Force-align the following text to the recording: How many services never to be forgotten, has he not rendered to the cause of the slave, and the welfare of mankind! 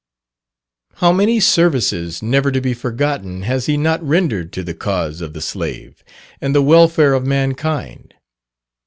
How 0.95 1.11
many 1.11 1.39
services 1.39 2.23
never 2.23 2.51
to 2.51 2.59
be 2.59 2.73
forgotten, 2.73 3.43
has 3.43 3.67
he 3.67 3.77
not 3.77 4.01
rendered 4.01 4.51
to 4.53 4.63
the 4.63 4.73
cause 4.73 5.21
of 5.21 5.33
the 5.33 5.41
slave, 5.41 6.03
and 6.41 6.55
the 6.55 6.63
welfare 6.63 7.13
of 7.13 7.27
mankind! 7.27 8.15